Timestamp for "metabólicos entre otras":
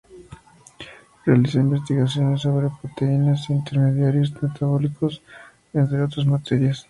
4.41-6.25